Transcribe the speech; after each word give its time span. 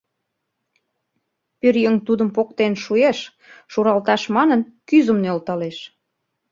Пӧръеҥ 1.59 1.95
тудым 2.07 2.29
поктен 2.35 2.73
шуэш, 2.83 3.19
шуралташ 3.71 4.23
манын, 4.35 4.61
кӱзым 4.89 5.17
нӧлталеш... 5.23 5.77